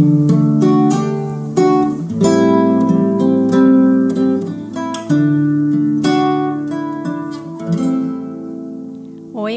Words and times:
Oi, 0.00 0.06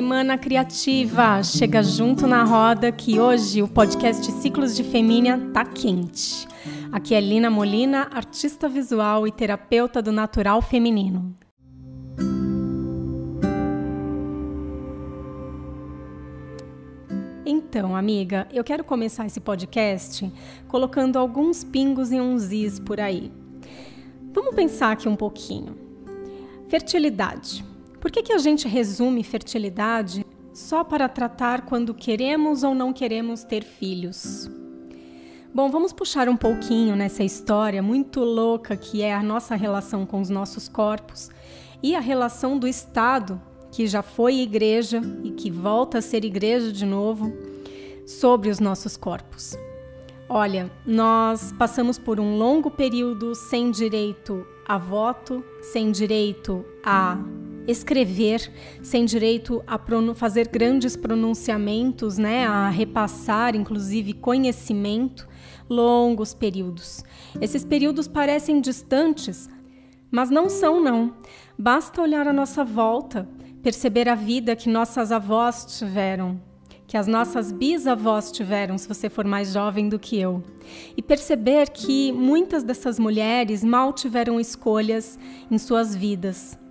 mana 0.01 0.37
criativa! 0.37 1.41
Chega 1.43 1.81
junto 1.81 2.27
na 2.27 2.43
roda 2.43 2.91
que 2.91 3.21
hoje 3.21 3.61
o 3.61 3.69
podcast 3.69 4.29
Ciclos 4.33 4.75
de 4.75 4.83
Femínia 4.83 5.39
tá 5.53 5.63
quente. 5.63 6.46
Aqui 6.91 7.15
é 7.15 7.21
Lina 7.21 7.49
Molina, 7.49 8.10
artista 8.12 8.67
visual 8.67 9.25
e 9.25 9.31
terapeuta 9.31 10.01
do 10.01 10.12
natural 10.12 10.62
feminino. 10.62 11.33
Então, 17.45 17.94
amiga, 17.94 18.48
eu 18.53 18.63
quero 18.63 18.85
começar 18.85 19.26
esse 19.26 19.41
podcast 19.41 20.31
colocando 20.70 21.20
alguns 21.20 21.62
pingos 21.62 22.09
e 22.13 22.22
uns 22.22 22.54
is 22.54 22.80
por 22.80 23.02
aí. 23.02 23.34
Vamos 24.31 24.55
pensar 24.55 24.94
aqui 24.94 25.09
um 25.09 25.16
pouquinho. 25.16 25.76
Fertilidade. 26.70 27.66
Por 27.99 28.09
que, 28.09 28.23
que 28.23 28.32
a 28.32 28.38
gente 28.38 28.66
resume 28.66 29.23
fertilidade 29.26 30.26
só 30.54 30.85
para 30.85 31.09
tratar 31.09 31.66
quando 31.66 31.94
queremos 31.94 32.63
ou 32.63 32.73
não 32.73 32.94
queremos 32.94 33.44
ter 33.44 33.66
filhos? 33.66 34.49
Bom, 35.54 35.70
vamos 35.70 35.91
puxar 35.91 36.30
um 36.30 36.38
pouquinho 36.38 36.96
nessa 36.96 37.26
história 37.26 37.84
muito 37.84 38.21
louca 38.21 38.77
que 38.77 39.02
é 39.02 39.13
a 39.13 39.21
nossa 39.21 39.54
relação 39.54 40.05
com 40.05 40.21
os 40.21 40.30
nossos 40.30 40.70
corpos 40.70 41.30
e 41.82 41.94
a 41.94 41.99
relação 41.99 42.57
do 42.57 42.68
Estado, 42.70 43.40
que 43.73 43.88
já 43.88 44.04
foi 44.04 44.36
igreja 44.36 45.02
e 45.23 45.32
que 45.32 45.50
volta 45.50 45.98
a 45.98 46.02
ser 46.02 46.23
igreja 46.23 46.72
de 46.72 46.86
novo, 46.86 47.34
sobre 48.05 48.49
os 48.49 48.59
nossos 48.59 48.96
corpos. 48.96 49.58
Olha, 50.30 50.72
nós 50.86 51.52
passamos 51.58 51.98
por 51.98 52.20
um 52.20 52.38
longo 52.38 52.70
período 52.70 53.34
sem 53.34 53.72
direito 53.72 54.46
a 54.68 54.77
voto, 54.77 55.44
sem 55.62 55.91
direito 55.91 56.63
a 56.85 57.18
escrever, 57.68 58.51
sem 58.84 59.05
direito 59.05 59.63
a 59.66 59.79
fazer 60.13 60.49
grandes 60.49 60.96
pronunciamentos, 60.96 62.20
né, 62.20 62.46
a 62.46 62.70
repassar 62.70 63.55
inclusive 63.55 64.13
conhecimento 64.13 65.27
longos 65.67 66.31
períodos. 66.33 67.03
Esses 67.41 67.66
períodos 67.66 68.07
parecem 68.07 68.61
distantes, 68.61 69.49
mas 70.11 70.29
não 70.29 70.47
são, 70.47 70.79
não. 70.79 71.16
Basta 71.57 72.01
olhar 72.01 72.27
à 72.27 72.33
nossa 72.33 72.63
volta, 72.63 73.27
perceber 73.64 74.09
a 74.09 74.14
vida 74.14 74.56
que 74.56 74.69
nossas 74.69 75.11
avós 75.11 75.78
tiveram, 75.80 76.39
que 76.86 76.97
as 76.97 77.08
nossas 77.08 77.52
bisavós 77.52 78.30
tiveram, 78.30 78.78
se 78.78 78.88
você 78.88 79.09
for 79.09 79.25
mais 79.25 79.53
jovem 79.53 79.88
do 79.88 79.97
que 79.97 80.19
eu, 80.19 80.44
e 80.97 81.02
perceber 81.02 81.69
que 81.69 82.11
muitas 82.11 82.61
dessas 82.61 83.00
mulheres 83.00 83.64
mal 83.64 83.94
tiveram 83.94 84.39
escolhas 84.39 85.17
em 85.50 85.58
suas 85.58 85.95
vidas 85.95 86.61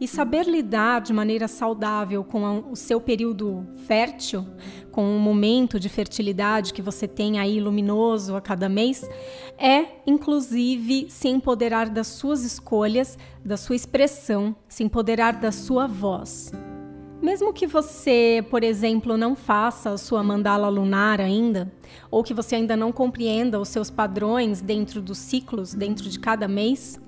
e 0.00 0.08
saber 0.08 0.46
lidar 0.46 1.02
de 1.02 1.12
maneira 1.12 1.46
saudável 1.46 2.24
com 2.24 2.64
o 2.70 2.74
seu 2.74 2.98
período 3.00 3.66
fértil, 3.86 4.46
com 4.90 5.14
o 5.14 5.20
momento 5.20 5.78
de 5.78 5.90
fertilidade 5.90 6.72
que 6.72 6.80
você 6.80 7.06
tem 7.06 7.38
aí 7.38 7.60
luminoso 7.60 8.34
a 8.34 8.40
cada 8.40 8.68
mês, 8.68 9.06
é 9.58 9.84
inclusive 10.06 11.10
se 11.10 11.28
empoderar 11.28 11.90
das 11.90 12.06
suas 12.06 12.42
escolhas, 12.44 13.18
da 13.44 13.58
sua 13.58 13.76
expressão, 13.76 14.56
se 14.66 14.82
empoderar 14.82 15.34
da 15.34 15.52
sua 15.52 15.86
voz. 15.86 16.50
Mesmo 17.20 17.52
que 17.52 17.66
você, 17.66 18.42
por 18.48 18.64
exemplo, 18.64 19.18
não 19.18 19.36
faça 19.36 19.90
a 19.90 19.98
sua 19.98 20.22
mandala 20.22 20.70
lunar 20.70 21.20
ainda, 21.20 21.70
ou 22.10 22.24
que 22.24 22.32
você 22.32 22.56
ainda 22.56 22.74
não 22.74 22.90
compreenda 22.90 23.60
os 23.60 23.68
seus 23.68 23.90
padrões 23.90 24.62
dentro 24.62 25.02
dos 25.02 25.18
ciclos, 25.18 25.74
dentro 25.74 26.08
de 26.08 26.18
cada 26.18 26.48
mês, 26.48 26.98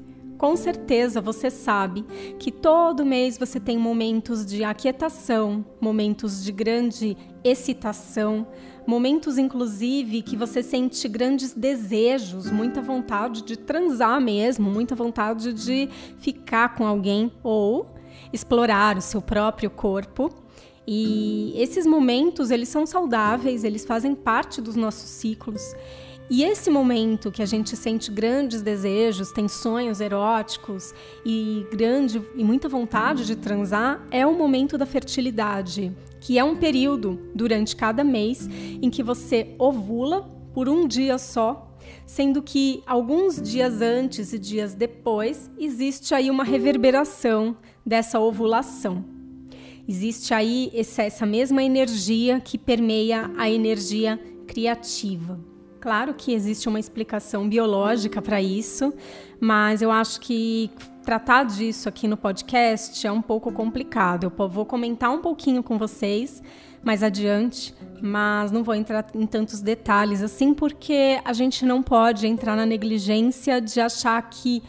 com 0.43 0.57
certeza 0.57 1.21
você 1.21 1.49
sabe 1.49 2.05
que 2.37 2.51
todo 2.51 3.07
mês 3.07 3.39
você 3.39 3.61
tem 3.61 3.79
momentos 3.79 4.45
de 4.45 4.65
aquietação, 4.65 5.65
momentos 5.81 6.43
de 6.43 6.51
grande 6.51 7.17
excitação, 7.45 8.49
momentos 8.85 9.39
inclusive 9.39 10.21
que 10.21 10.37
você 10.37 10.61
sente 10.61 11.07
grandes 11.07 11.55
desejos, 11.55 12.51
muita 12.51 12.83
vontade 12.83 13.43
de 13.43 13.57
transar 13.57 14.21
mesmo, 14.21 14.69
muita 14.69 14.97
vontade 14.97 15.53
de 15.53 15.89
ficar 16.19 16.75
com 16.75 16.85
alguém 16.85 17.31
ou 17.45 17.95
explorar 18.33 18.97
o 18.97 19.01
seu 19.01 19.23
próprio 19.23 19.71
corpo. 19.71 20.29
E 20.85 21.55
esses 21.55 21.87
momentos, 21.87 22.51
eles 22.51 22.69
são 22.69 22.85
saudáveis, 22.85 23.63
eles 23.63 23.85
fazem 23.85 24.13
parte 24.13 24.61
dos 24.61 24.75
nossos 24.75 25.09
ciclos. 25.09 25.63
E 26.31 26.45
esse 26.45 26.71
momento 26.71 27.31
que 27.31 27.43
a 27.43 27.47
gente 27.47 27.77
sente 27.77 28.11
grandes 28.11 28.63
desejos, 28.63 29.33
tem 29.33 29.49
sonhos 29.49 30.01
eróticos 30.01 30.95
e 31.25 31.67
grande 31.71 32.23
e 32.35 32.43
muita 32.43 32.69
vontade 32.69 33.27
de 33.27 33.37
transar, 33.37 34.07
é 34.11 34.27
o 34.27 34.33
momento 34.35 34.79
da 34.79 34.87
fertilidade, 34.87 35.95
que 36.21 36.39
é 36.39 36.45
um 36.45 36.57
período 36.57 37.21
durante 37.35 37.77
cada 37.77 38.03
mês 38.03 38.49
em 38.81 38.89
que 38.89 39.03
você 39.03 39.55
ovula 39.59 40.23
por 40.55 40.69
um 40.69 40.87
dia 40.87 41.19
só, 41.19 41.77
sendo 42.07 42.43
que 42.43 42.83
alguns 42.87 43.41
dias 43.41 43.83
antes 43.83 44.33
e 44.33 44.39
dias 44.39 44.75
depois 44.75 45.51
existe 45.59 46.15
aí 46.15 46.31
uma 46.31 46.45
reverberação 46.45 47.57
dessa 47.85 48.19
ovulação. 48.21 49.05
Existe 49.87 50.33
aí 50.33 50.71
essa 50.73 51.27
mesma 51.27 51.63
energia 51.63 52.41
que 52.41 52.57
permeia 52.57 53.31
a 53.37 53.51
energia 53.51 54.19
criativa. 54.47 55.52
Claro 55.83 56.15
que 56.15 56.33
existe 56.33 56.69
uma 56.69 56.79
explicação 56.79 57.49
biológica 57.49 58.23
para 58.23 58.41
isso, 58.41 58.95
mas 59.41 59.83
eu 59.83 59.91
acho 59.91 60.21
que 60.21 60.71
tratar 61.03 61.43
disso 61.43 61.89
aqui 61.89 62.07
no 62.07 62.17
podcast 62.17 63.05
é 63.05 63.11
um 63.11 63.21
pouco 63.21 63.51
complicado. 63.51 64.33
Eu 64.39 64.49
vou 64.49 64.65
comentar 64.65 65.11
um 65.11 65.19
pouquinho 65.19 65.61
com 65.61 65.77
vocês 65.77 66.41
mais 66.85 67.03
adiante, 67.03 67.75
mas 68.01 68.53
não 68.53 68.63
vou 68.63 68.77
entrar 68.77 69.05
em 69.13 69.27
tantos 69.27 69.61
detalhes 69.61 70.23
assim, 70.23 70.55
porque 70.55 71.21
a 71.25 71.33
gente 71.33 71.65
não 71.67 71.83
pode 71.83 72.29
entrar 72.29 72.55
na 72.55 72.65
negligência 72.65 73.61
de 73.61 73.81
achar 73.81 74.23
que 74.31 74.63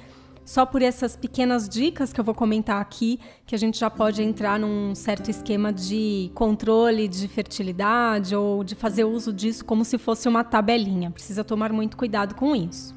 só 0.46 0.66
por 0.66 0.82
essas 0.82 1.16
pequenas 1.16 1.70
dicas 1.70 2.12
que 2.12 2.20
eu 2.20 2.24
vou 2.24 2.36
comentar 2.36 2.82
aqui, 2.82 3.20
que 3.46 3.56
a 3.56 3.58
gente 3.58 3.80
já 3.80 3.90
pode 3.90 4.22
entrar 4.22 4.60
num 4.60 4.94
certo 4.94 5.30
esquema 5.30 5.72
de 5.72 6.32
controle 6.34 7.08
de 7.08 7.28
fertilidade 7.28 8.36
ou 8.36 8.64
de 8.64 8.76
fazer 8.76 9.04
uso 9.04 9.32
disso 9.32 9.64
como 9.64 9.86
se 9.86 9.98
fosse 9.98 10.28
uma 10.28 10.44
tabelinha. 10.44 11.12
Precisa 11.12 11.44
tomar 11.44 11.72
muito 11.72 11.96
cuidado 11.96 12.36
com 12.36 12.56
isso. 12.56 12.96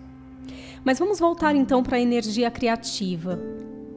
Mas 0.84 0.99
vamos 0.99 1.19
voltar 1.19 1.55
então 1.57 1.83
para 1.83 1.97
a 1.97 2.01
energia 2.01 2.51
criativa. 2.51 3.39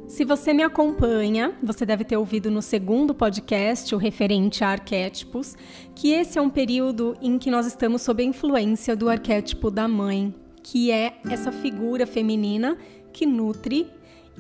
Se 0.08 0.26
você 0.26 0.54
me 0.54 0.64
acompanha, 0.64 1.54
você 1.62 1.86
deve 1.86 2.04
ter 2.04 2.18
ouvido 2.18 2.50
no 2.50 2.64
segundo 2.64 3.14
podcast, 3.14 3.94
o 3.94 3.98
referente 4.00 4.64
a 4.64 4.70
arquétipos, 4.70 5.56
que 5.94 6.12
esse 6.12 6.40
é 6.40 6.42
um 6.42 6.50
período 6.50 7.16
em 7.22 7.38
que 7.38 7.52
nós 7.52 7.68
estamos 7.68 8.02
sob 8.02 8.24
a 8.24 8.26
influência 8.26 8.96
do 8.96 9.08
arquétipo 9.08 9.70
da 9.70 9.88
mãe, 9.88 10.34
que 10.64 10.92
é 10.92 11.20
essa 11.30 11.52
figura 11.52 12.08
feminina 12.08 12.76
que 13.12 13.26
nutre, 13.26 13.88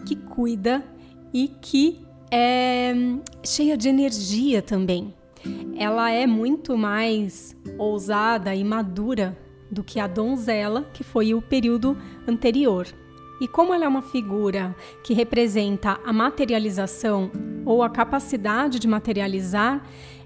que 0.05 0.15
cuida 0.15 0.83
e 1.33 1.47
que 1.61 1.99
é 2.31 2.93
cheia 3.43 3.77
de 3.77 3.89
energia 3.89 4.61
também. 4.61 5.13
Ela 5.75 6.11
é 6.11 6.27
muito 6.27 6.77
mais 6.77 7.55
ousada 7.77 8.53
e 8.53 8.63
madura 8.63 9.37
do 9.71 9.83
que 9.83 9.99
a 9.99 10.07
donzela, 10.07 10.83
que 10.93 11.03
foi 11.03 11.33
o 11.33 11.41
período 11.41 11.97
anterior. 12.27 12.87
E 13.39 13.47
como 13.47 13.73
ela 13.73 13.85
é 13.85 13.87
uma 13.87 14.01
figura 14.01 14.75
que 15.03 15.13
representa 15.13 15.97
a 16.05 16.11
materialização 16.11 17.31
ou 17.65 17.81
a 17.81 17.89
capacidade 17.89 18.79
de 18.79 18.87
materializar, 18.87 19.81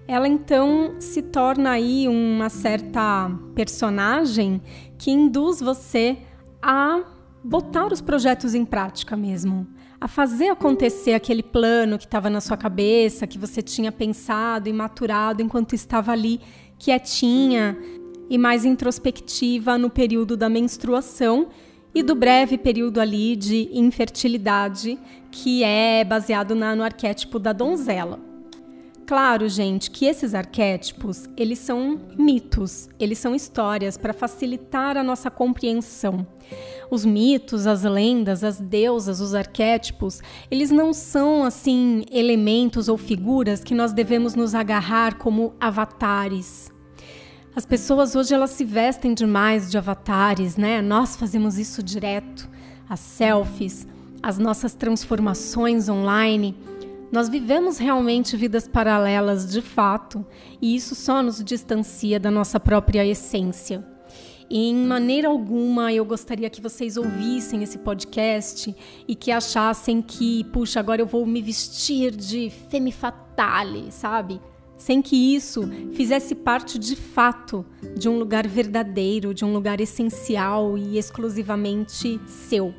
ela 0.08 0.28
então 0.28 0.96
se 1.00 1.22
torna 1.22 1.72
aí 1.72 2.08
uma 2.08 2.50
certa 2.50 3.32
personagem 3.54 4.62
que 4.98 5.12
induz 5.12 5.62
você 5.62 6.18
a 6.62 7.02
botar 7.44 7.92
os 7.92 8.00
projetos 8.00 8.56
em 8.56 8.64
prática 8.64 9.18
mesmo, 9.18 9.68
a 10.00 10.08
fazer 10.08 10.50
acontecer 10.50 11.14
aquele 11.14 11.44
plano 11.44 11.98
que 11.98 12.06
estava 12.06 12.30
na 12.30 12.40
sua 12.40 12.56
cabeça, 12.56 13.28
que 13.28 13.38
você 13.38 13.62
tinha 13.62 13.92
pensado 13.92 14.70
e 14.70 14.74
maturado 14.74 15.42
enquanto 15.42 15.74
estava 15.74 16.12
ali 16.12 16.40
quietinha 16.80 17.78
e 18.30 18.38
mais 18.38 18.66
introspectiva 18.66 19.78
no 19.78 19.90
período 19.90 20.38
da 20.38 20.50
menstruação 20.50 21.48
e 21.94 22.02
do 22.02 22.16
breve 22.16 22.58
período 22.58 23.00
ali 23.00 23.36
de 23.36 23.70
infertilidade, 23.72 24.98
que 25.30 25.64
é 25.64 26.04
baseado 26.04 26.56
na, 26.56 26.76
no 26.76 26.84
arquétipo 26.84 27.38
da 27.38 27.54
donzela. 27.54 28.33
Claro, 29.06 29.50
gente, 29.50 29.92
que 29.92 30.06
esses 30.06 30.34
arquétipos, 30.34 31.28
eles 31.36 31.60
são 31.60 32.00
mitos, 32.18 32.88
eles 32.98 33.20
são 33.20 33.36
histórias 33.36 33.98
para 33.98 34.14
facilitar 34.14 34.96
a 34.96 35.04
nossa 35.04 35.30
compreensão. 35.30 36.26
Os 36.90 37.04
mitos, 37.04 37.68
as 37.68 37.84
lendas, 37.84 38.46
as 38.46 38.62
deusas, 38.62 39.20
os 39.20 39.36
arquétipos, 39.36 40.22
eles 40.50 40.72
não 40.72 40.94
são 40.94 41.44
assim 41.44 42.06
elementos 42.12 42.88
ou 42.88 42.98
figuras 42.98 43.62
que 43.62 43.76
nós 43.76 43.92
devemos 43.92 44.36
nos 44.36 44.56
agarrar 44.56 45.18
como 45.18 45.54
avatares. 45.60 46.72
As 47.54 47.66
pessoas 47.66 48.16
hoje 48.16 48.34
elas 48.34 48.52
se 48.52 48.64
vestem 48.64 49.14
demais 49.14 49.70
de 49.70 49.78
avatares, 49.78 50.56
né? 50.56 50.82
Nós 50.82 51.18
fazemos 51.18 51.60
isso 51.60 51.84
direto. 51.84 52.50
As 52.90 53.00
selfies, 53.00 53.86
as 54.22 54.38
nossas 54.38 54.74
transformações 54.74 55.90
online. 55.90 56.56
Nós 57.14 57.30
vivemos 57.30 57.78
realmente 57.78 58.36
vidas 58.36 58.68
paralelas 58.68 59.48
de 59.48 59.62
fato, 59.62 60.26
e 60.60 60.76
isso 60.76 60.96
só 60.96 61.22
nos 61.22 61.44
distancia 61.44 62.20
da 62.20 62.32
nossa 62.32 62.60
própria 62.60 63.06
essência. 63.06 63.86
E 64.50 64.70
em 64.70 64.76
maneira 64.88 65.28
alguma 65.28 65.94
eu 65.94 66.04
gostaria 66.04 66.50
que 66.50 66.60
vocês 66.60 66.98
ouvissem 66.98 67.62
esse 67.62 67.78
podcast 67.78 68.76
e 69.08 69.14
que 69.14 69.32
achassem 69.32 70.02
que, 70.02 70.44
puxa, 70.46 70.80
agora 70.80 71.04
eu 71.04 71.06
vou 71.06 71.24
me 71.24 71.40
vestir 71.40 72.16
de 72.16 72.50
femme 72.72 72.92
fatale, 72.92 73.92
sabe? 73.92 74.42
sem 74.76 75.02
que 75.02 75.36
isso 75.36 75.70
fizesse 75.94 76.34
parte 76.34 76.78
de 76.80 76.96
fato 76.96 77.64
de 77.96 78.10
um 78.10 78.18
lugar 78.18 78.46
verdadeiro, 78.48 79.34
de 79.34 79.46
um 79.46 79.54
lugar 79.54 79.80
essencial 79.80 80.78
e 80.78 80.98
exclusivamente 80.98 82.20
seu. 82.26 82.74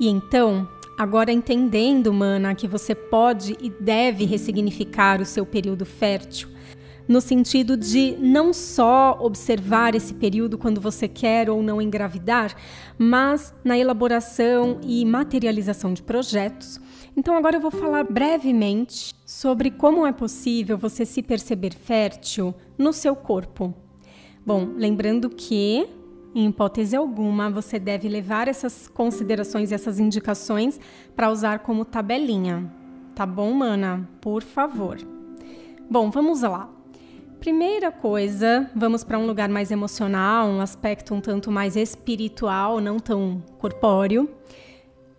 E 0.00 0.08
então, 0.08 0.66
agora 0.98 1.32
entendendo, 1.32 2.12
mana, 2.12 2.54
que 2.54 2.68
você 2.68 2.94
pode 2.94 3.56
e 3.60 3.70
deve 3.70 4.24
ressignificar 4.24 5.20
o 5.20 5.26
seu 5.26 5.44
período 5.44 5.84
fértil, 5.84 6.48
no 7.08 7.20
sentido 7.20 7.76
de 7.76 8.16
não 8.18 8.52
só 8.52 9.18
observar 9.20 9.94
esse 9.94 10.14
período 10.14 10.56
quando 10.56 10.80
você 10.80 11.08
quer 11.08 11.50
ou 11.50 11.62
não 11.62 11.82
engravidar, 11.82 12.54
mas 12.98 13.54
na 13.64 13.76
elaboração 13.76 14.80
e 14.82 15.04
materialização 15.04 15.92
de 15.92 16.02
projetos 16.02 16.80
então 17.16 17.36
agora 17.36 17.56
eu 17.56 17.60
vou 17.60 17.70
falar 17.70 18.04
brevemente 18.04 19.14
sobre 19.26 19.70
como 19.70 20.06
é 20.06 20.12
possível 20.12 20.78
você 20.78 21.04
se 21.04 21.22
perceber 21.22 21.74
fértil 21.74 22.54
no 22.78 22.92
seu 22.92 23.14
corpo. 23.14 23.74
Bom, 24.44 24.72
lembrando 24.76 25.28
que 25.28 25.86
em 26.34 26.46
hipótese 26.46 26.96
alguma, 26.96 27.50
você 27.50 27.78
deve 27.78 28.08
levar 28.08 28.48
essas 28.48 28.88
considerações 28.88 29.70
e 29.70 29.74
essas 29.74 29.98
indicações 29.98 30.80
para 31.14 31.30
usar 31.30 31.58
como 31.60 31.84
tabelinha. 31.84 32.72
Tá 33.14 33.26
bom, 33.26 33.52
mana? 33.52 34.08
Por 34.20 34.42
favor. 34.42 34.98
Bom, 35.90 36.10
vamos 36.10 36.42
lá. 36.42 36.70
Primeira 37.38 37.90
coisa, 37.90 38.70
vamos 38.74 39.04
para 39.04 39.18
um 39.18 39.26
lugar 39.26 39.48
mais 39.48 39.70
emocional, 39.70 40.46
um 40.46 40.60
aspecto 40.60 41.12
um 41.12 41.20
tanto 41.20 41.50
mais 41.50 41.76
espiritual, 41.76 42.80
não 42.80 42.98
tão 42.98 43.42
corpóreo. 43.58 44.30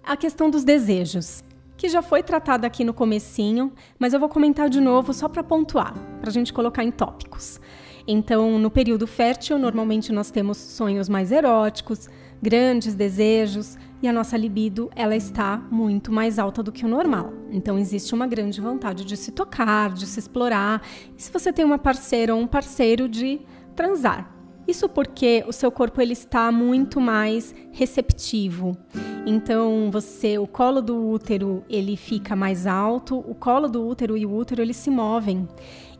A 0.03 0.17
questão 0.17 0.49
dos 0.49 0.63
desejos 0.63 1.43
que 1.77 1.89
já 1.89 2.01
foi 2.01 2.23
tratada 2.23 2.65
aqui 2.65 2.83
no 2.85 2.93
comecinho, 2.93 3.73
mas 3.99 4.13
eu 4.13 4.19
vou 4.19 4.29
comentar 4.29 4.69
de 4.69 4.79
novo 4.79 5.13
só 5.13 5.27
para 5.27 5.43
pontuar, 5.43 5.93
para 6.21 6.29
a 6.29 6.33
gente 6.33 6.53
colocar 6.53 6.83
em 6.83 6.91
tópicos. 6.91 7.59
Então, 8.07 8.59
no 8.59 8.69
período 8.69 9.07
fértil, 9.07 9.57
normalmente 9.57 10.11
nós 10.11 10.29
temos 10.29 10.57
sonhos 10.57 11.07
mais 11.07 11.31
eróticos, 11.31 12.09
grandes 12.41 12.93
desejos 12.93 13.77
e 14.01 14.07
a 14.07 14.11
nossa 14.11 14.35
libido 14.35 14.91
ela 14.97 15.15
está 15.15 15.57
muito 15.71 16.11
mais 16.11 16.37
alta 16.37 16.61
do 16.61 16.73
que 16.73 16.85
o 16.85 16.89
normal. 16.89 17.31
Então 17.49 17.79
existe 17.79 18.13
uma 18.13 18.27
grande 18.27 18.59
vontade 18.59 19.05
de 19.05 19.15
se 19.15 19.31
tocar, 19.31 19.93
de 19.93 20.05
se 20.05 20.19
explorar. 20.19 20.81
E 21.17 21.21
se 21.21 21.31
você 21.31 21.53
tem 21.53 21.63
uma 21.63 21.79
parceira 21.79 22.35
ou 22.35 22.41
um 22.41 22.47
parceiro 22.47 23.07
de 23.07 23.39
transar. 23.73 24.29
Isso 24.67 24.89
porque 24.89 25.43
o 25.47 25.53
seu 25.53 25.71
corpo 25.71 26.01
ele 26.01 26.13
está 26.13 26.51
muito 26.51 26.99
mais 26.99 27.55
receptivo. 27.71 28.77
Então, 29.25 29.89
você, 29.89 30.37
o 30.37 30.45
colo 30.45 30.81
do 30.81 31.09
útero, 31.09 31.63
ele 31.69 31.95
fica 31.95 32.35
mais 32.35 32.67
alto, 32.67 33.17
o 33.17 33.33
colo 33.33 33.69
do 33.69 33.87
útero 33.87 34.17
e 34.17 34.25
o 34.25 34.35
útero 34.35 34.61
eles 34.61 34.75
se 34.75 34.89
movem. 34.89 35.47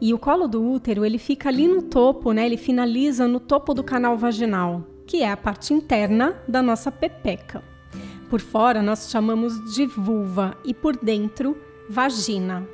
E 0.01 0.13
o 0.13 0.19
colo 0.19 0.45
do 0.45 0.61
útero, 0.61 1.05
ele 1.05 1.17
fica 1.17 1.47
ali 1.47 1.65
no 1.65 1.83
topo, 1.83 2.33
né? 2.33 2.45
Ele 2.45 2.57
finaliza 2.57 3.25
no 3.25 3.39
topo 3.39 3.73
do 3.73 3.81
canal 3.81 4.17
vaginal, 4.17 4.83
que 5.07 5.23
é 5.23 5.31
a 5.31 5.37
parte 5.37 5.73
interna 5.73 6.35
da 6.49 6.61
nossa 6.61 6.91
pepeca. 6.91 7.63
Por 8.29 8.41
fora 8.41 8.81
nós 8.81 9.09
chamamos 9.09 9.73
de 9.73 9.85
vulva 9.85 10.57
e 10.65 10.73
por 10.73 10.97
dentro 10.97 11.55
vagina. 11.89 12.67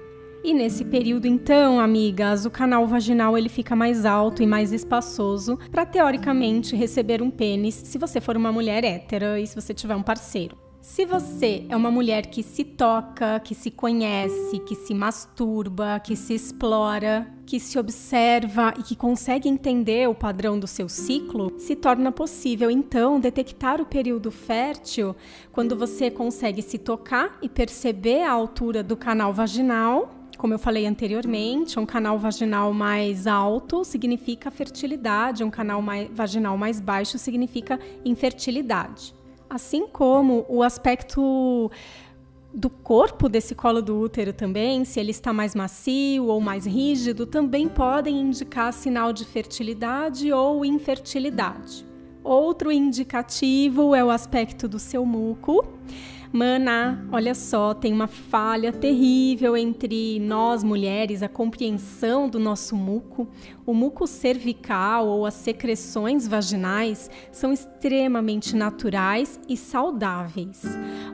E 0.44 0.54
nesse 0.54 0.86
período, 0.86 1.28
então, 1.28 1.80
amigas, 1.80 2.46
o 2.46 2.50
canal 2.50 2.88
vaginal 2.88 3.38
ele 3.38 3.50
fica 3.50 3.76
mais 3.76 4.06
alto 4.06 4.42
e 4.42 4.48
mais 4.48 4.72
espaçoso 4.72 5.60
para 5.70 5.86
teoricamente 5.86 6.76
receber 6.76 7.22
um 7.22 7.30
pênis, 7.30 7.76
se 7.76 7.98
você 7.98 8.22
for 8.22 8.38
uma 8.38 8.52
mulher 8.52 8.84
hétera 8.86 9.40
e 9.40 9.46
se 9.46 9.54
você 9.54 9.74
tiver 9.74 9.96
um 9.96 10.04
parceiro. 10.04 10.58
Se 10.82 11.06
você 11.06 11.66
é 11.68 11.76
uma 11.76 11.92
mulher 11.92 12.28
que 12.28 12.42
se 12.42 12.64
toca, 12.64 13.38
que 13.42 13.54
se 13.54 13.70
conhece, 13.70 14.60
que 14.60 14.76
se 14.76 14.94
masturba, 14.94 16.00
que 16.00 16.16
se 16.16 16.34
explora, 16.34 17.28
que 17.46 17.60
se 17.60 17.78
observa 17.78 18.74
e 18.80 18.84
que 18.84 18.96
consegue 18.96 19.50
entender 19.50 20.08
o 20.08 20.16
padrão 20.16 20.58
do 20.58 20.66
seu 20.66 20.88
ciclo, 20.88 21.52
se 21.58 21.76
torna 21.76 22.14
possível 22.14 22.72
então 22.72 23.20
detectar 23.20 23.82
o 23.82 23.86
período 23.86 24.32
fértil 24.32 25.14
quando 25.52 25.76
você 25.76 26.10
consegue 26.10 26.62
se 26.62 26.78
tocar 26.78 27.38
e 27.42 27.50
perceber 27.50 28.24
a 28.24 28.32
altura 28.32 28.82
do 28.82 28.96
canal 28.96 29.34
vaginal 29.34 30.19
como 30.40 30.54
eu 30.54 30.58
falei 30.58 30.88
anteriormente, 30.88 31.78
um 31.78 31.86
canal 31.86 32.18
vaginal 32.18 32.74
mais 32.74 33.28
alto 33.28 33.84
significa 33.84 34.50
fertilidade, 34.50 35.44
um 35.44 35.52
canal 35.52 35.82
mais, 35.82 36.10
vaginal 36.14 36.58
mais 36.58 36.80
baixo 36.80 37.18
significa 37.18 37.78
infertilidade. 38.06 39.14
Assim 39.50 39.86
como 39.86 40.46
o 40.48 40.64
aspecto 40.64 41.70
do 42.54 42.70
corpo 42.70 43.28
desse 43.28 43.54
colo 43.54 43.82
do 43.82 44.00
útero 44.00 44.32
também, 44.32 44.86
se 44.86 44.98
ele 44.98 45.12
está 45.12 45.34
mais 45.34 45.54
macio 45.54 46.28
ou 46.28 46.40
mais 46.40 46.66
rígido, 46.66 47.26
também 47.26 47.68
podem 47.68 48.22
indicar 48.22 48.72
sinal 48.72 49.12
de 49.12 49.26
fertilidade 49.26 50.32
ou 50.32 50.64
infertilidade. 50.64 51.86
Outro 52.24 52.72
indicativo 52.72 53.94
é 53.94 54.06
o 54.06 54.10
aspecto 54.10 54.70
do 54.70 54.80
seu 54.80 55.06
muco. 55.06 55.68
Mana, 56.32 57.08
olha 57.12 57.34
só, 57.34 57.74
tem 57.74 57.92
uma 57.92 58.06
falha 58.06 58.72
terrível 58.72 59.58
entre 59.58 60.20
nós 60.20 60.64
mulheres, 60.64 61.24
a 61.24 61.28
compreensão 61.28 62.30
do 62.30 62.38
nosso 62.38 62.76
muco. 62.76 63.28
O 63.66 63.74
muco 63.74 64.06
cervical 64.06 65.08
ou 65.08 65.26
as 65.26 65.34
secreções 65.34 66.28
vaginais 66.28 67.10
são 67.32 67.52
extremamente 67.52 68.56
naturais 68.56 69.40
e 69.50 69.58
saudáveis. 69.58 70.64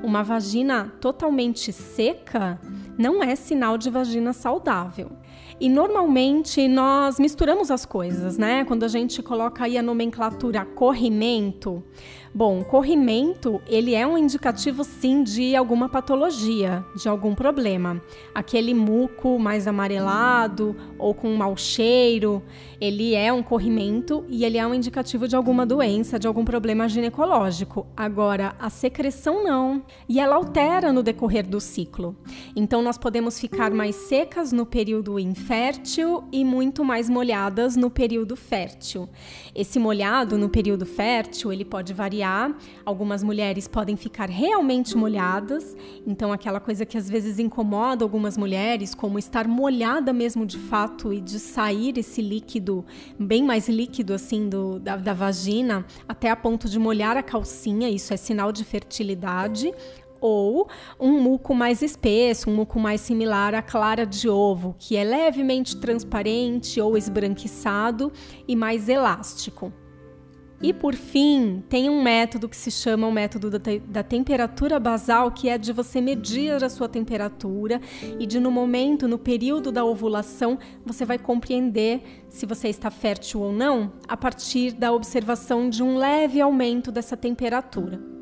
Uma 0.04 0.22
vagina 0.22 0.92
totalmente 1.00 1.72
seca 1.72 2.60
não 2.98 3.24
é 3.24 3.38
sinal 3.38 3.78
de 3.78 3.90
vagina 3.90 4.34
saudável. 4.34 5.12
E 5.60 5.70
normalmente 5.70 6.68
nós 6.68 7.18
misturamos 7.18 7.72
as 7.72 7.86
coisas, 7.86 8.38
né? 8.38 8.66
Quando 8.66 8.84
a 8.84 8.88
gente 8.88 9.24
coloca 9.24 9.64
aí 9.64 9.78
a 9.78 9.82
nomenclatura 9.82 10.66
corrimento, 10.66 11.84
Bom, 12.38 12.66
corrimento, 12.66 13.62
ele 13.66 13.96
é 13.96 14.06
um 14.06 14.18
indicativo 14.18 14.84
sim 14.84 15.24
de 15.24 15.56
alguma 15.56 15.88
patologia, 15.88 16.84
de 16.94 17.08
algum 17.08 17.34
problema. 17.34 18.02
Aquele 18.34 18.74
muco 18.74 19.40
mais 19.40 19.70
amarelado 19.70 20.76
ou 21.00 21.14
com 21.14 21.34
mau 21.34 21.56
cheiro, 21.56 22.44
ele 22.82 23.16
é 23.16 23.32
um 23.32 23.42
corrimento 23.42 24.26
e 24.28 24.44
ele 24.44 24.58
é 24.58 24.68
um 24.68 24.74
indicativo 24.74 25.30
de 25.30 25.36
alguma 25.38 25.66
doença, 25.66 26.20
de 26.20 26.28
algum 26.28 26.44
problema 26.44 26.90
ginecológico. 26.90 27.88
Agora, 27.96 28.54
a 28.60 28.70
secreção 28.70 29.42
não, 29.42 29.82
e 30.10 30.20
ela 30.20 30.36
altera 30.36 30.92
no 30.92 31.02
decorrer 31.02 31.48
do 31.48 31.62
ciclo. 31.62 32.18
Então 32.54 32.82
nós 32.82 32.98
podemos 32.98 33.40
ficar 33.40 33.72
mais 33.72 33.96
secas 33.96 34.52
no 34.52 34.66
período 34.66 35.18
infértil 35.46 36.24
e 36.32 36.44
muito 36.44 36.84
mais 36.84 37.08
molhadas 37.08 37.76
no 37.76 37.88
período 37.88 38.36
fértil. 38.36 39.08
Esse 39.54 39.78
molhado 39.78 40.40
no 40.40 40.50
período 40.50 40.88
fértil, 40.88 41.54
ele 41.54 41.64
pode 41.64 41.94
variar. 41.94 42.52
Algumas 42.84 43.22
mulheres 43.22 43.68
podem 43.68 43.96
ficar 43.96 44.28
realmente 44.28 44.98
molhadas, 44.98 45.78
então 46.06 46.34
aquela 46.34 46.60
coisa 46.60 46.84
que 46.84 46.98
às 46.98 47.08
vezes 47.08 47.38
incomoda 47.38 48.04
algumas 48.04 48.36
mulheres, 48.38 48.96
como 48.96 49.20
estar 49.20 49.48
molhada 49.48 50.12
mesmo 50.12 50.48
de 50.48 50.58
fato 50.58 51.14
e 51.14 51.22
de 51.22 51.40
sair 51.40 51.96
esse 52.00 52.24
líquido 52.24 52.84
bem 53.20 53.44
mais 53.44 53.70
líquido 53.70 54.16
assim 54.16 54.50
do, 54.50 54.80
da, 54.80 54.96
da 54.98 55.14
vagina, 55.14 55.86
até 56.08 56.32
a 56.32 56.36
ponto 56.36 56.68
de 56.68 56.80
molhar 56.80 57.18
a 57.18 57.22
calcinha, 57.22 57.88
isso 57.88 58.12
é 58.12 58.18
sinal 58.18 58.52
de 58.52 58.64
fertilidade 58.64 59.72
ou 60.26 60.68
um 61.00 61.22
muco 61.22 61.54
mais 61.54 61.82
espesso, 61.82 62.50
um 62.50 62.56
muco 62.56 62.80
mais 62.80 63.02
similar 63.02 63.54
à 63.54 63.62
clara 63.62 64.06
de 64.06 64.28
ovo, 64.28 64.76
que 64.80 64.96
é 64.96 65.04
levemente 65.04 65.78
transparente 65.78 66.82
ou 66.82 66.98
esbranquiçado 66.98 68.12
e 68.48 68.56
mais 68.56 68.90
elástico. 68.90 69.72
E 70.62 70.74
por 70.74 70.96
fim, 70.96 71.64
tem 71.68 71.90
um 71.90 72.02
método 72.02 72.48
que 72.48 72.56
se 72.56 72.72
chama 72.72 73.06
o 73.06 73.12
método 73.12 73.50
da, 73.50 73.60
te 73.60 73.78
da, 73.80 74.02
temperatura 74.02 74.80
basal, 74.80 75.30
que 75.32 75.50
é 75.50 75.58
de 75.58 75.74
você 75.74 76.00
medir 76.00 76.64
a 76.64 76.70
sua 76.70 76.88
temperatura 76.88 77.82
e 78.18 78.26
de 78.26 78.40
no 78.40 78.50
momento, 78.50 79.08
no 79.08 79.20
período 79.20 79.72
da 79.72 79.84
ovulação, 79.84 80.58
você 80.86 81.04
vai 81.04 81.20
compreender 81.20 82.02
se 82.30 82.46
você 82.46 82.70
está 82.70 82.90
fértil 82.90 83.42
ou 83.42 83.52
não 83.52 83.92
a 84.08 84.16
partir 84.16 84.72
da 84.72 84.94
observação 84.94 85.70
de 85.70 85.84
um 85.84 85.98
leve 85.98 86.40
aumento 86.40 86.92
dessa 86.92 87.18
temperatura. 87.18 88.15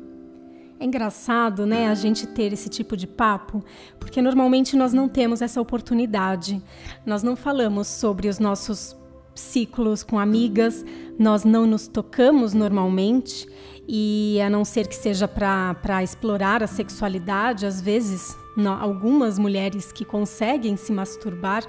É 0.84 0.86
engraçado, 0.86 1.64
né, 1.64 1.88
a 1.88 1.94
gente 1.94 2.26
ter 2.26 2.52
esse 2.52 2.68
tipo 2.68 2.94
de 2.94 3.06
papo, 3.06 3.64
porque 3.98 4.20
normalmente 4.20 4.76
nós 4.76 4.92
não 4.92 5.08
temos 5.08 5.40
essa 5.40 5.58
oportunidade. 5.58 6.62
Nós 7.06 7.22
não 7.22 7.34
falamos 7.34 7.86
sobre 7.86 8.28
os 8.28 8.38
nossos 8.38 8.94
ciclos 9.34 10.02
com 10.02 10.18
amigas, 10.18 10.84
nós 11.18 11.42
não 11.42 11.66
nos 11.66 11.88
tocamos 11.88 12.52
normalmente 12.52 13.48
e 13.88 14.38
a 14.44 14.50
não 14.50 14.62
ser 14.62 14.86
que 14.86 14.94
seja 14.94 15.26
para 15.26 16.02
explorar 16.02 16.62
a 16.62 16.66
sexualidade, 16.66 17.64
às 17.64 17.80
vezes 17.80 18.36
algumas 18.78 19.38
mulheres 19.38 19.90
que 19.90 20.04
conseguem 20.04 20.76
se 20.76 20.92
masturbar, 20.92 21.64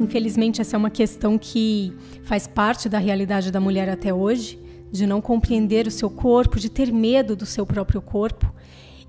infelizmente 0.00 0.62
essa 0.62 0.74
é 0.74 0.78
uma 0.78 0.90
questão 0.90 1.36
que 1.36 1.92
faz 2.22 2.46
parte 2.46 2.88
da 2.88 2.96
realidade 2.96 3.52
da 3.52 3.60
mulher 3.60 3.90
até 3.90 4.12
hoje, 4.12 4.58
de 4.94 5.08
não 5.08 5.20
compreender 5.20 5.88
o 5.88 5.90
seu 5.90 6.08
corpo, 6.08 6.60
de 6.60 6.70
ter 6.70 6.92
medo 6.92 7.34
do 7.34 7.44
seu 7.44 7.66
próprio 7.66 8.00
corpo. 8.00 8.54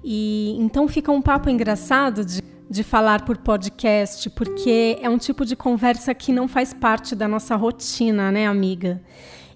E 0.04 0.56
então 0.58 0.88
fica 0.88 1.12
um 1.12 1.22
papo 1.22 1.48
engraçado 1.48 2.26
de, 2.26 2.42
de 2.68 2.82
falar 2.82 3.24
por 3.24 3.38
podcast, 3.38 4.28
porque 4.32 4.98
é 5.00 5.08
um 5.08 5.20
tipo 5.20 5.46
de 5.46 5.56
conversa 5.56 6.12
que 6.16 6.34
não 6.34 6.48
faz 6.48 6.74
parte 6.74 7.16
da 7.16 7.28
nossa 7.28 7.56
rotina, 7.56 8.32
né, 8.32 8.48
amiga? 8.48 9.00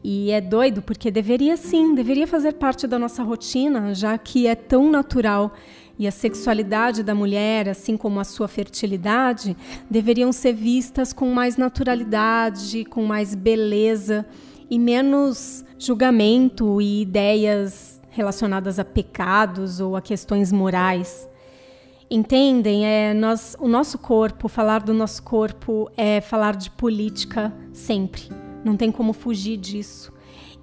E 0.03 0.29
é 0.29 0.39
doido 0.39 0.83
porque 0.83 1.09
deveria 1.09 1.57
sim, 1.57 1.95
deveria 1.95 2.27
fazer 2.27 2.53
parte 2.53 2.85
da 2.85 2.99
nossa 2.99 3.23
rotina, 3.23 3.95
já 3.95 4.15
que 4.15 4.45
é 4.45 4.53
tão 4.53 4.91
natural. 4.91 5.51
E 5.97 6.07
a 6.07 6.11
sexualidade 6.11 7.01
da 7.01 7.15
mulher, 7.15 7.67
assim 7.67 7.97
como 7.97 8.19
a 8.19 8.23
sua 8.23 8.47
fertilidade, 8.47 9.57
deveriam 9.89 10.31
ser 10.31 10.53
vistas 10.53 11.11
com 11.11 11.33
mais 11.33 11.57
naturalidade, 11.57 12.85
com 12.85 13.03
mais 13.03 13.33
beleza 13.33 14.27
e 14.69 14.77
menos 14.77 15.65
julgamento 15.79 16.79
e 16.79 17.01
ideias 17.01 17.99
relacionadas 18.11 18.77
a 18.77 18.85
pecados 18.85 19.79
ou 19.79 19.95
a 19.95 20.01
questões 20.01 20.51
morais. 20.51 21.27
Entendem? 22.11 22.85
É, 22.85 23.13
nós, 23.15 23.55
o 23.59 23.67
nosso 23.67 23.97
corpo, 23.97 24.47
falar 24.47 24.83
do 24.83 24.93
nosso 24.93 25.23
corpo 25.23 25.89
é 25.97 26.21
falar 26.21 26.55
de 26.55 26.69
política 26.69 27.51
sempre 27.73 28.29
não 28.63 28.75
tem 28.75 28.91
como 28.91 29.13
fugir 29.13 29.57
disso. 29.57 30.11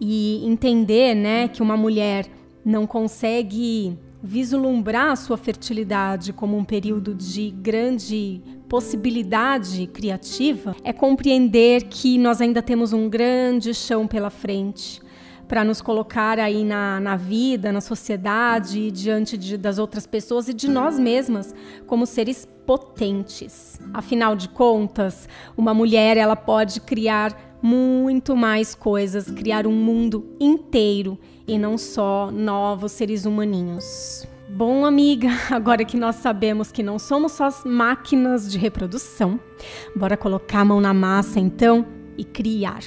E 0.00 0.42
entender, 0.44 1.14
né, 1.14 1.48
que 1.48 1.62
uma 1.62 1.76
mulher 1.76 2.26
não 2.64 2.86
consegue 2.86 3.98
vislumbrar 4.22 5.12
a 5.12 5.16
sua 5.16 5.36
fertilidade 5.36 6.32
como 6.32 6.56
um 6.56 6.64
período 6.64 7.14
de 7.14 7.50
grande 7.50 8.42
possibilidade 8.68 9.86
criativa 9.86 10.74
é 10.82 10.92
compreender 10.92 11.84
que 11.84 12.18
nós 12.18 12.40
ainda 12.40 12.60
temos 12.60 12.92
um 12.92 13.08
grande 13.08 13.72
chão 13.72 14.06
pela 14.06 14.30
frente 14.30 15.00
para 15.48 15.64
nos 15.64 15.80
colocar 15.80 16.38
aí 16.38 16.64
na, 16.64 17.00
na 17.00 17.16
vida, 17.16 17.72
na 17.72 17.80
sociedade, 17.80 18.90
diante 18.90 19.38
de, 19.38 19.56
das 19.56 19.78
outras 19.78 20.06
pessoas 20.06 20.48
e 20.48 20.54
de 20.54 20.68
nós 20.68 20.98
mesmas 20.98 21.54
como 21.86 22.06
seres 22.06 22.48
potentes. 22.66 23.80
Afinal 23.94 24.34
de 24.34 24.48
contas, 24.48 25.28
uma 25.56 25.72
mulher 25.72 26.16
ela 26.16 26.36
pode 26.36 26.80
criar 26.80 27.58
muito 27.62 28.36
mais 28.36 28.74
coisas, 28.74 29.30
criar 29.30 29.66
um 29.66 29.72
mundo 29.72 30.26
inteiro 30.38 31.18
e 31.46 31.58
não 31.58 31.78
só 31.78 32.30
novos 32.30 32.92
seres 32.92 33.24
humaninhos. 33.24 34.26
Bom, 34.48 34.84
amiga, 34.84 35.28
agora 35.50 35.84
que 35.84 35.96
nós 35.96 36.16
sabemos 36.16 36.70
que 36.70 36.82
não 36.82 36.98
somos 36.98 37.32
só 37.32 37.48
máquinas 37.64 38.50
de 38.50 38.58
reprodução, 38.58 39.40
bora 39.94 40.16
colocar 40.16 40.60
a 40.60 40.64
mão 40.64 40.80
na 40.80 40.94
massa 40.94 41.40
então 41.40 41.86
e 42.16 42.24
criar. 42.24 42.82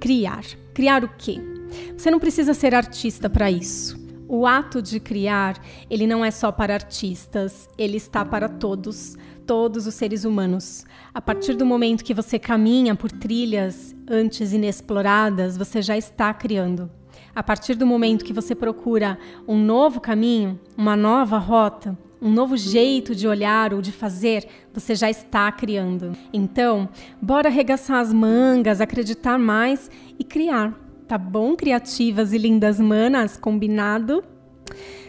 Criar. 0.00 0.44
Criar 0.72 1.04
o 1.04 1.10
quê? 1.16 1.53
Você 1.96 2.10
não 2.10 2.18
precisa 2.18 2.54
ser 2.54 2.74
artista 2.74 3.28
para 3.28 3.50
isso. 3.50 4.02
O 4.26 4.46
ato 4.46 4.80
de 4.80 4.98
criar, 4.98 5.62
ele 5.90 6.06
não 6.06 6.24
é 6.24 6.30
só 6.30 6.50
para 6.50 6.74
artistas, 6.74 7.68
ele 7.76 7.96
está 7.96 8.24
para 8.24 8.48
todos, 8.48 9.16
todos 9.46 9.86
os 9.86 9.94
seres 9.94 10.24
humanos. 10.24 10.84
A 11.12 11.20
partir 11.20 11.54
do 11.54 11.66
momento 11.66 12.02
que 12.02 12.14
você 12.14 12.38
caminha 12.38 12.94
por 12.94 13.12
trilhas 13.12 13.94
antes 14.08 14.52
inexploradas, 14.52 15.56
você 15.56 15.82
já 15.82 15.96
está 15.96 16.32
criando. 16.32 16.90
A 17.34 17.42
partir 17.42 17.74
do 17.74 17.86
momento 17.86 18.24
que 18.24 18.32
você 18.32 18.54
procura 18.54 19.18
um 19.46 19.58
novo 19.58 20.00
caminho, 20.00 20.58
uma 20.76 20.96
nova 20.96 21.36
rota, 21.36 21.96
um 22.20 22.32
novo 22.32 22.56
jeito 22.56 23.14
de 23.14 23.28
olhar 23.28 23.74
ou 23.74 23.82
de 23.82 23.92
fazer, 23.92 24.46
você 24.72 24.94
já 24.94 25.10
está 25.10 25.52
criando. 25.52 26.12
Então, 26.32 26.88
bora 27.20 27.48
arregaçar 27.48 28.00
as 28.00 28.12
mangas, 28.12 28.80
acreditar 28.80 29.38
mais 29.38 29.90
e 30.18 30.24
criar. 30.24 30.83
Tá 31.06 31.18
bom, 31.18 31.54
criativas 31.54 32.32
e 32.32 32.38
lindas 32.38 32.80
manas? 32.80 33.36
Combinado? 33.36 34.24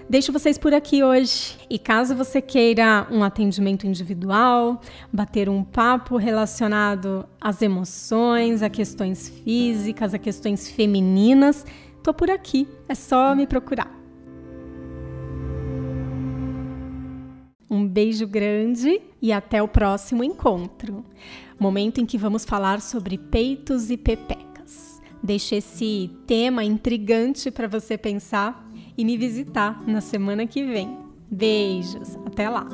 Deixo 0.09 0.33
vocês 0.33 0.57
por 0.57 0.73
aqui 0.73 1.01
hoje. 1.01 1.57
E 1.69 1.79
caso 1.79 2.13
você 2.13 2.41
queira 2.41 3.07
um 3.09 3.23
atendimento 3.23 3.87
individual, 3.87 4.81
bater 5.11 5.47
um 5.47 5.63
papo 5.63 6.17
relacionado 6.17 7.25
às 7.39 7.61
emoções, 7.61 8.61
a 8.61 8.69
questões 8.69 9.29
físicas, 9.29 10.13
a 10.13 10.19
questões 10.19 10.69
femininas, 10.69 11.65
tô 12.03 12.13
por 12.13 12.29
aqui. 12.29 12.67
É 12.89 12.93
só 12.93 13.33
me 13.33 13.47
procurar. 13.47 13.89
Um 17.69 17.87
beijo 17.87 18.27
grande 18.27 19.01
e 19.21 19.31
até 19.31 19.63
o 19.63 19.67
próximo 19.67 20.25
encontro. 20.25 21.05
Momento 21.57 22.01
em 22.01 22.05
que 22.05 22.17
vamos 22.17 22.43
falar 22.43 22.81
sobre 22.81 23.17
peitos 23.17 23.89
e 23.89 23.95
pepecas. 23.95 24.44
Deixo 25.25 25.55
esse 25.55 26.11
tema 26.27 26.63
intrigante 26.63 27.49
para 27.49 27.67
você 27.67 27.97
pensar 27.97 28.69
e 28.95 29.03
me 29.03 29.17
visitar 29.17 29.81
na 29.87 29.99
semana 29.99 30.45
que 30.45 30.63
vem. 30.63 30.99
Beijos, 31.31 32.15
até 32.27 32.47
lá! 32.47 32.67